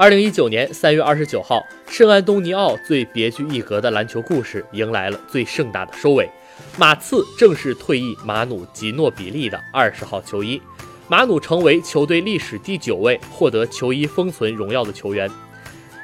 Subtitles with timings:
[0.00, 6.26] 二零一九年三月二十九号，圣安东尼奥最别具一格的篮球故事迎来了最盛大的收尾。
[6.78, 10.58] 马刺正式退役马努吉诺比利的二十号球衣，
[11.06, 15.30] 马努成为球队历史第九位获得球衣封存荣耀的球员。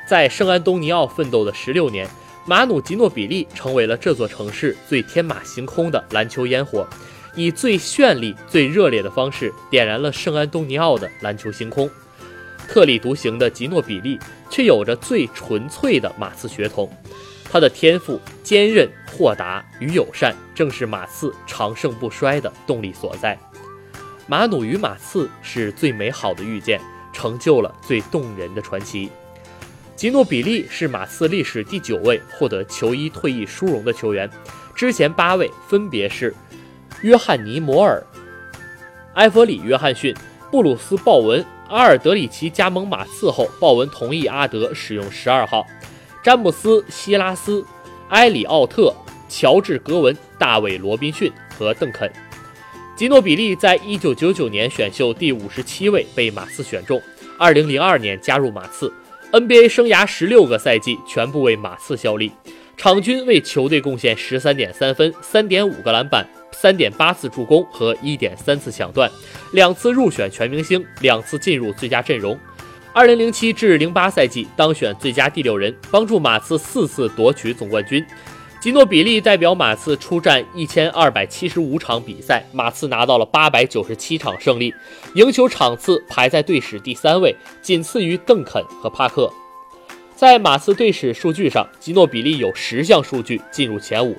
[0.06, 2.06] 在圣安东尼奥奋斗的十六年，
[2.44, 6.86] 马努吉诺比利成为了这座城市最天马行空的篮球烟火，
[7.34, 11.88] 以最绚丽、最热烈的方式点燃了圣安东尼奥的篮球星空。
[12.68, 14.18] 特立独行的吉诺比利，
[14.50, 16.90] 却有着最纯粹的马刺血统。
[17.48, 23.38] 他的天赋、坚韧、豁达与友善，正是马刺长盛不衰的动力所在。
[24.26, 26.80] 马努与马刺是最美好的遇见，
[27.12, 29.08] 成就了最动人的传奇。
[29.94, 34.28] 吉诺比利是马刺历史第九位获得球衣退役殊荣的球员，
[34.74, 36.34] 之前八位分别是
[37.02, 38.04] 约翰尼·摩尔、
[39.14, 40.14] 埃弗里·约翰逊、
[40.50, 41.42] 布鲁斯·鲍文。
[41.68, 45.66] 阿尔德里奇加盟马刺后，鲍文同意阿德使用十二号。
[46.22, 47.64] 詹姆斯·希拉斯、
[48.10, 48.94] 埃里奥特、
[49.28, 52.10] 乔治·格文、大卫·罗宾逊和邓肯。
[52.96, 57.00] 吉诺比利在一九九九年选秀第五十七位被马刺选中，
[57.38, 58.92] 二零零二年加入马刺
[59.32, 62.32] ，NBA 生涯十六个赛季全部为马刺效力，
[62.76, 66.26] 场均为球队贡献十三点三分、三点五个篮板。
[66.52, 69.10] 三点八次助攻和一点三次抢断，
[69.52, 72.38] 两次入选全明星，两次进入最佳阵容。
[72.94, 78.02] 二零零七至零八赛季当选最佳第六人，帮助马刺四次夺取总冠军。
[78.58, 84.72] 吉诺比利代表马刺出战一千二百七十五场比赛，马刺拿到了八百九十七场胜利，
[85.14, 89.30] 赢球场次排在队史第三位，仅次于邓肯和帕克。
[90.16, 94.16] 在马刺队史数据上，吉诺比利有十项数据进入前五，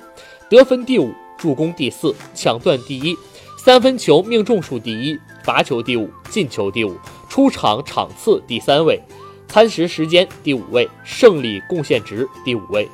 [0.48, 1.12] 得分第五。
[1.36, 3.16] 助攻第四，抢断第一，
[3.56, 6.96] 三分球命中数第一，罚球第五，进球第五，
[7.28, 9.00] 出场场次第三位，
[9.46, 12.88] 参实时间第五位，胜利贡献值第五位。